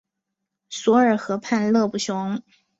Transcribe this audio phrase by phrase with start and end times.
[0.71, 2.41] 索尔河畔勒布雄。